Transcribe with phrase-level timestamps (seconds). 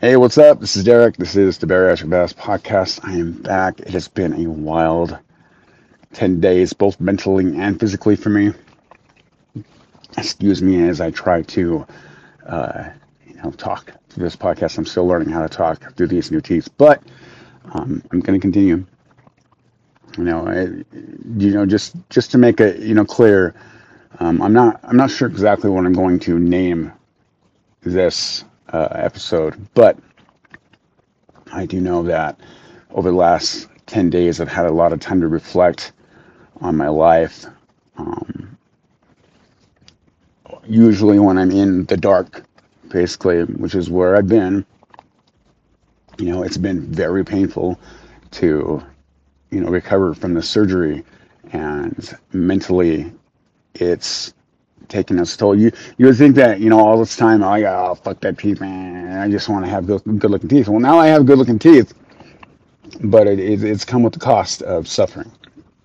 [0.00, 0.60] Hey, what's up?
[0.60, 1.16] This is Derek.
[1.16, 3.00] This is the Bariatric Badass Podcast.
[3.02, 3.80] I am back.
[3.80, 5.18] It has been a wild
[6.12, 8.52] 10 days, both mentally and physically for me.
[10.16, 11.84] Excuse me as I try to,
[12.46, 12.90] uh,
[13.26, 14.78] you know, talk through this podcast.
[14.78, 17.02] I'm still learning how to talk through these new teeth, but
[17.72, 18.86] um, I'm going to continue.
[20.16, 20.60] You know, I,
[21.38, 23.52] you know, just just to make it, you know, clear,
[24.20, 26.92] um, I'm not I'm not sure exactly what I'm going to name
[27.82, 29.98] this uh, episode, but
[31.52, 32.38] I do know that
[32.90, 35.92] over the last 10 days, I've had a lot of time to reflect
[36.60, 37.46] on my life.
[37.96, 38.56] Um,
[40.64, 42.44] usually, when I'm in the dark,
[42.88, 44.64] basically, which is where I've been,
[46.18, 47.78] you know, it's been very painful
[48.32, 48.82] to,
[49.50, 51.04] you know, recover from the surgery.
[51.52, 53.12] And mentally,
[53.74, 54.34] it's
[54.88, 55.54] taking its toll.
[55.58, 58.20] You you would think that you know all this time oh, I got oh fuck
[58.20, 60.68] that teeth man I just want to have good, good looking teeth.
[60.68, 61.94] Well now I have good looking teeth,
[63.02, 65.30] but it, it, it's come with the cost of suffering.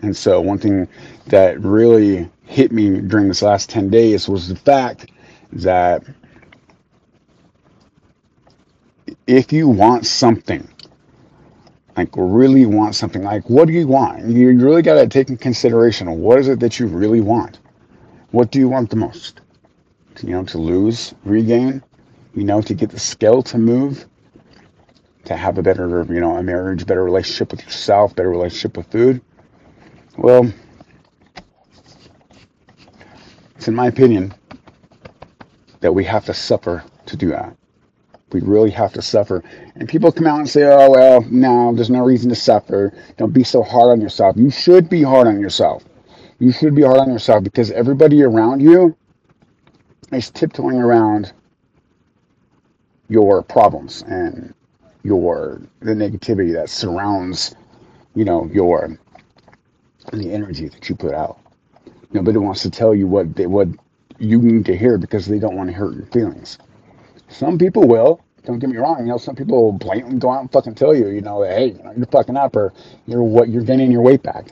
[0.00, 0.88] And so one thing
[1.26, 5.10] that really hit me during this last ten days was the fact
[5.52, 6.04] that
[9.26, 10.66] if you want something
[11.96, 15.36] like really want something like what do you want you really got to take in
[15.36, 17.58] consideration what is it that you really want
[18.30, 19.40] what do you want the most?
[20.22, 21.82] You know, to lose, regain,
[22.34, 24.06] you know, to get the skill to move,
[25.24, 28.90] to have a better, you know, a marriage, better relationship with yourself, better relationship with
[28.90, 29.22] food.
[30.16, 30.52] Well,
[33.54, 34.34] it's in my opinion
[35.80, 37.56] that we have to suffer to do that.
[38.32, 39.42] We really have to suffer.
[39.76, 42.92] And people come out and say, oh, well, no, there's no reason to suffer.
[43.16, 44.36] Don't be so hard on yourself.
[44.36, 45.84] You should be hard on yourself
[46.38, 48.96] you should be hard on yourself because everybody around you
[50.12, 51.32] is tiptoeing around
[53.08, 54.54] your problems and
[55.02, 57.54] your the negativity that surrounds
[58.14, 58.98] you know your
[60.12, 61.38] the energy that you put out.
[62.12, 63.68] Nobody wants to tell you what they what
[64.18, 66.58] you need to hear because they don't want to hurt your feelings.
[67.28, 70.40] Some people will don't get me wrong you know some people will blatantly go out
[70.40, 72.72] and fucking tell you you know hey you know, you're fucking up or
[73.06, 74.46] you're what you're gaining your weight back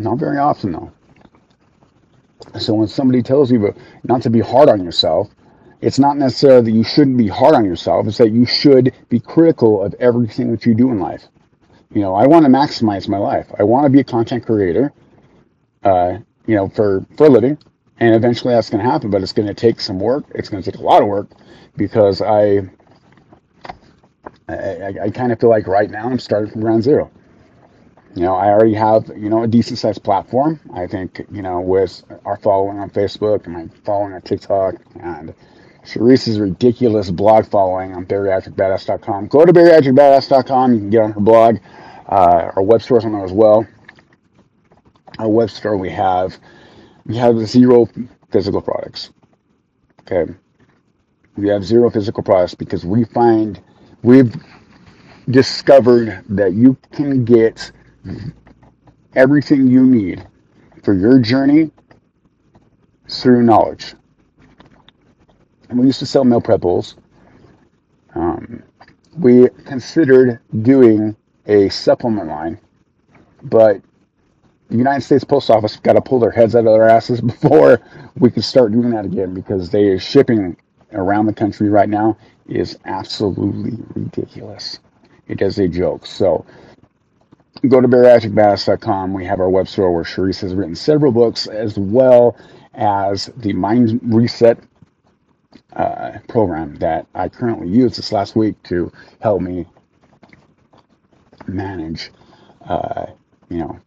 [0.00, 0.92] not very often, though.
[2.58, 5.28] So when somebody tells you not to be hard on yourself,
[5.80, 8.06] it's not necessarily that you shouldn't be hard on yourself.
[8.06, 11.24] It's that you should be critical of everything that you do in life.
[11.92, 13.46] You know, I want to maximize my life.
[13.58, 14.92] I want to be a content creator,
[15.84, 17.58] uh, you know, for, for a living.
[18.00, 20.24] And eventually that's going to happen, but it's going to take some work.
[20.34, 21.28] It's going to take a lot of work
[21.76, 22.68] because I,
[24.48, 27.10] I, I, kind of feel like right now I'm starting from ground zero
[28.14, 30.60] you know, I already have, you know, a decent sized platform.
[30.74, 35.34] I think, you know, with our following on Facebook and my following on TikTok and
[35.84, 39.28] Sharice's ridiculous blog following on bariatricbadass.com.
[39.28, 40.74] Go to bariatricbadass.com.
[40.74, 41.58] You can get on her blog.
[42.08, 43.66] Uh, our web store's on there as well.
[45.18, 46.38] Our web store, we have,
[47.06, 47.88] we have zero
[48.30, 49.10] physical products.
[50.00, 50.32] Okay.
[51.36, 53.60] We have zero physical products because we find,
[54.02, 54.34] we've
[55.30, 57.70] discovered that you can get
[59.14, 60.26] everything you need
[60.82, 61.70] for your journey
[63.08, 63.94] through knowledge.
[65.68, 66.96] And we used to sell meal prep bowls.
[68.14, 68.62] Um,
[69.16, 72.58] we considered doing a supplement line,
[73.42, 73.80] but
[74.68, 77.80] the United States Post Office got to pull their heads out of their asses before
[78.16, 80.56] we could start doing that again because they are shipping
[80.92, 82.16] around the country right now
[82.48, 84.78] is absolutely ridiculous.
[85.26, 86.06] It is a joke.
[86.06, 86.46] So
[87.66, 89.12] go to bariatricbadass.com.
[89.12, 92.36] We have our web store where Sharice has written several books as well
[92.74, 94.58] as the Mind Reset
[95.74, 99.66] uh, program that I currently use this last week to help me
[101.46, 102.10] manage,
[102.66, 103.06] uh,
[103.48, 103.78] you know,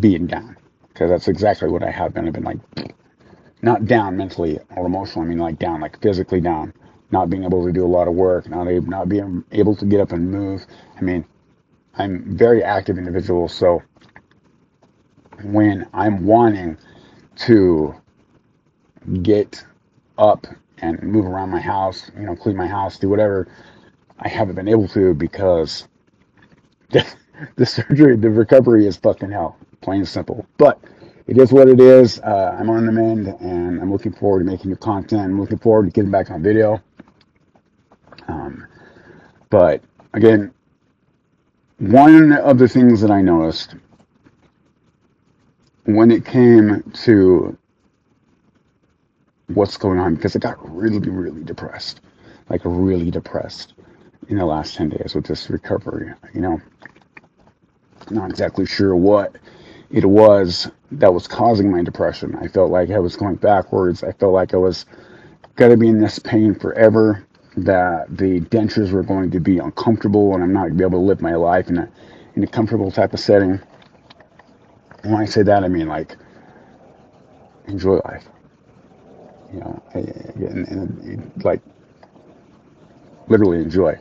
[0.00, 0.56] being down.
[0.88, 2.26] Because that's exactly what I have been.
[2.26, 2.58] I've been like,
[3.62, 6.72] not down mentally or emotionally, I mean like down, like physically down.
[7.10, 9.84] Not being able to do a lot of work, not, able, not being able to
[9.84, 10.66] get up and move.
[10.96, 11.24] I mean,
[11.96, 13.82] I'm very active individual, so
[15.42, 16.76] when I'm wanting
[17.36, 17.94] to
[19.22, 19.64] get
[20.18, 20.46] up
[20.78, 23.48] and move around my house, you know, clean my house, do whatever,
[24.18, 25.88] I haven't been able to because
[26.90, 27.06] the,
[27.56, 30.46] the surgery, the recovery is fucking hell, plain and simple.
[30.58, 30.80] But
[31.26, 32.20] it is what it is.
[32.20, 35.22] Uh, I'm on the mend, and I'm looking forward to making new content.
[35.22, 36.82] I'm looking forward to getting back on video.
[38.28, 38.66] Um,
[39.48, 39.82] but
[40.12, 40.52] again,
[41.78, 43.74] one of the things that I noticed
[45.84, 47.56] when it came to
[49.48, 52.00] what's going on, because I got really, really depressed.
[52.48, 53.74] like really depressed
[54.28, 56.12] in the last 10 days with this recovery.
[56.32, 56.60] You know,
[58.10, 59.36] not exactly sure what
[59.90, 62.36] it was that was causing my depression.
[62.36, 64.02] I felt like I was going backwards.
[64.02, 64.86] I felt like I was
[65.56, 67.24] going to be in this pain forever,
[67.56, 71.00] that the dentures were going to be uncomfortable and I'm not going to be able
[71.00, 71.88] to live my life in a,
[72.34, 73.60] in a comfortable type of setting.
[75.02, 76.16] When I say that, I mean like
[77.66, 78.24] enjoy life.
[79.52, 81.60] You know, eh, eh, and, and like
[83.28, 83.98] literally enjoy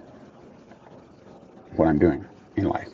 [1.75, 2.25] what I'm doing
[2.55, 2.89] in life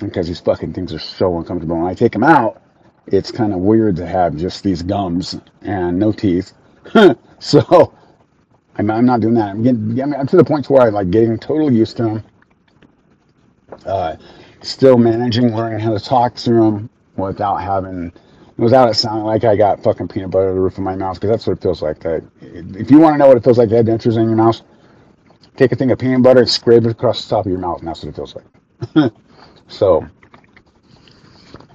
[0.00, 1.76] because these fucking things are so uncomfortable.
[1.76, 2.60] When I take them out,
[3.06, 6.52] it's kind of weird to have just these gums and no teeth.
[7.38, 7.94] so
[8.76, 9.50] I'm, I'm, not doing that.
[9.50, 12.24] I'm getting I'm to the point where I'm like getting totally used to them.
[13.84, 14.16] Uh,
[14.62, 18.12] still managing, learning how to talk to them without having,
[18.56, 21.16] without it sounding like I got fucking peanut butter on the roof of my mouth,
[21.16, 22.04] because that's what it feels like.
[22.04, 24.60] if you want to know what it feels like to have dentures in your mouth,
[25.56, 27.78] take a thing of peanut butter and scrape it across the top of your mouth,
[27.80, 29.12] and that's what it feels like.
[29.68, 30.06] So,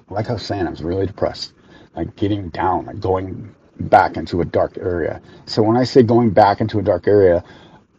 [0.10, 1.54] like I was saying, I was really depressed,
[1.96, 5.22] like getting down, like going back into a dark area.
[5.46, 7.44] So when I say going back into a dark area,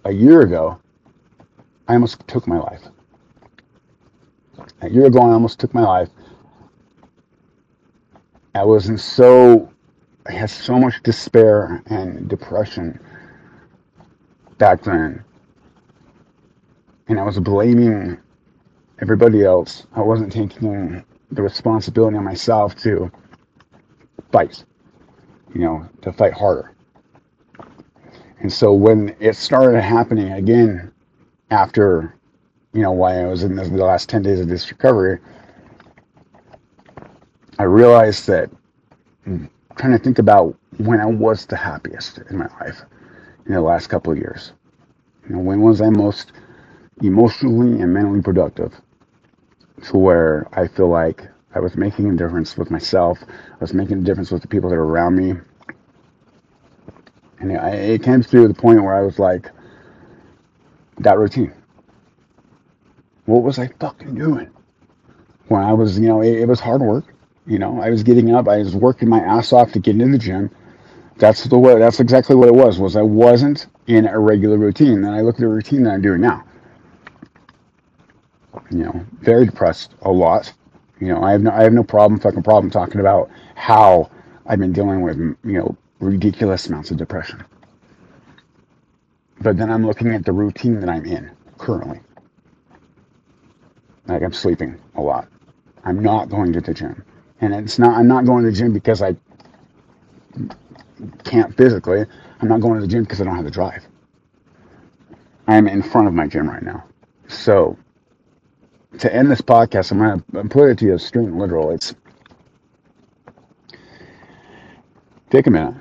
[0.05, 0.79] a year ago,
[1.89, 2.83] I almost took my life.
[4.83, 6.09] A year ago, I almost took my life.
[8.55, 9.71] I was in so,
[10.27, 12.99] I had so much despair and depression
[14.59, 15.25] back then.
[17.09, 18.19] And I was blaming
[19.01, 19.87] everybody else.
[19.95, 23.11] I wasn't taking the responsibility on myself to
[24.33, 24.65] fight,
[25.55, 26.73] you know, to fight harder.
[28.41, 30.93] And so when it started happening again
[31.51, 32.15] after,
[32.73, 35.19] you know, why I was in the last 10 days of this recovery,
[37.59, 38.51] I realized that
[39.27, 42.83] I'm trying to think about when I was the happiest in my life
[43.47, 44.53] in the last couple of years.
[45.29, 46.33] You know, when was I most
[47.03, 48.73] emotionally and mentally productive?
[49.83, 53.19] to where I feel like I was making a difference with myself.
[53.29, 55.35] I was making a difference with the people that are around me.
[57.41, 57.61] And it,
[57.91, 59.51] it came to the point where I was like,
[60.99, 61.53] that routine.
[63.25, 64.51] What was I fucking doing?
[65.49, 67.15] When I was, you know, it, it was hard work.
[67.47, 70.13] You know, I was getting up, I was working my ass off to get into
[70.13, 70.51] the gym.
[71.17, 71.79] That's the way.
[71.79, 72.79] That's exactly what it was.
[72.79, 75.05] Was I wasn't in a regular routine.
[75.05, 76.45] And I look at the routine that I'm doing now
[78.71, 80.53] you know, very depressed a lot.
[81.01, 84.11] You know, I have no, I have no problem, fucking problem talking about how
[84.47, 87.43] I've been dealing with, you know, ridiculous amounts of depression.
[89.41, 92.01] But then I'm looking at the routine that I'm in currently.
[94.07, 95.29] Like I'm sleeping a lot.
[95.85, 97.03] I'm not going to the gym.
[97.41, 99.17] And it's not, I'm not going to the gym because I
[101.25, 102.05] can't physically.
[102.41, 103.87] I'm not going to the gym because I don't have the drive.
[105.47, 106.85] I'm in front of my gym right now.
[107.29, 107.79] So
[108.99, 111.71] to end this podcast, I'm going to put it to you straight and literal.
[111.71, 111.95] It's
[115.31, 115.75] take a minute,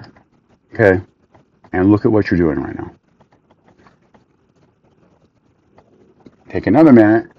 [0.73, 1.01] okay,
[1.73, 2.91] and look at what you're doing right now.
[6.49, 7.31] Take another minute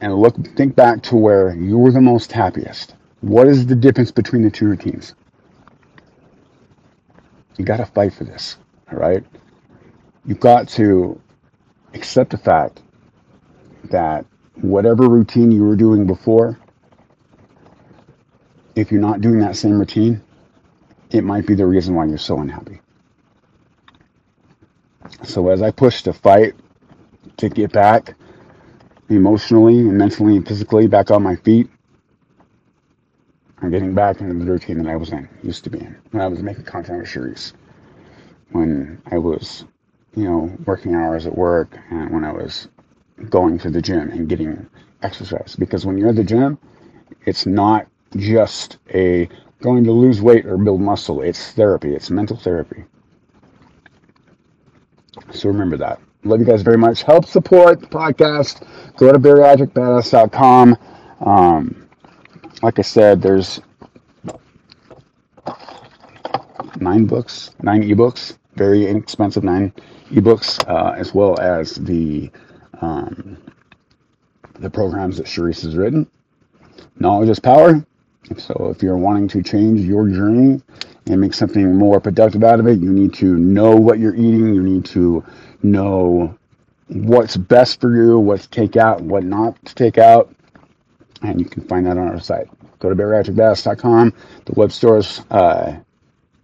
[0.00, 2.94] and look, think back to where you were the most happiest.
[3.20, 5.14] What is the difference between the two routines?
[7.56, 8.56] You got to fight for this,
[8.90, 9.24] all right?
[10.24, 11.20] You've got to
[11.94, 12.82] accept the fact
[13.90, 14.24] that
[14.60, 16.58] whatever routine you were doing before,
[18.74, 20.22] if you're not doing that same routine,
[21.10, 22.80] it might be the reason why you're so unhappy.
[25.24, 26.54] So as I push to fight
[27.36, 28.14] to get back
[29.08, 31.68] emotionally and mentally and physically back on my feet,
[33.60, 36.22] I'm getting back into the routine that I was in, used to be in, when
[36.22, 37.52] I was making content with Sharice,
[38.50, 39.64] when I was,
[40.16, 42.68] you know, working hours at work, and when I was
[43.28, 44.66] going to the gym and getting
[45.02, 46.58] exercise because when you're at the gym,
[47.24, 49.28] it's not just a
[49.60, 51.22] going to lose weight or build muscle.
[51.22, 51.94] It's therapy.
[51.94, 52.84] It's mental therapy.
[55.30, 56.00] So remember that.
[56.24, 57.02] Love you guys very much.
[57.02, 58.66] Help support the podcast.
[58.96, 60.76] Go to bariatricbadass.com.
[61.20, 61.88] Um,
[62.62, 63.60] like I said, there's
[66.80, 69.72] nine books, nine ebooks, very inexpensive nine
[70.10, 72.30] ebooks, uh, as well as the
[72.82, 73.38] um,
[74.58, 76.08] the programs that Sharice has written.
[76.98, 77.84] Knowledge is power.
[78.36, 80.60] So if you're wanting to change your journey
[81.06, 84.54] and make something more productive out of it, you need to know what you're eating.
[84.54, 85.24] You need to
[85.62, 86.36] know
[86.88, 90.34] what's best for you, what to take out, what not to take out.
[91.22, 92.48] And you can find that on our site.
[92.78, 94.12] Go to bariatricbadass.com.
[94.44, 95.76] The web store is uh,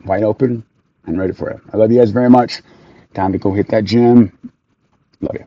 [0.05, 0.65] wide open
[1.07, 1.61] and ready for it.
[1.73, 2.63] I love you guys very much.
[3.15, 4.37] Time to go hit that gym.
[5.21, 5.47] Love you.